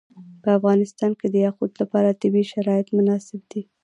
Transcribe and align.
په 0.41 0.49
افغانستان 0.57 1.11
کې 1.19 1.27
د 1.29 1.35
یاقوت 1.45 1.71
لپاره 1.81 2.17
طبیعي 2.21 2.45
شرایط 2.53 2.87
مناسب 2.97 3.41
دي. 3.51 3.61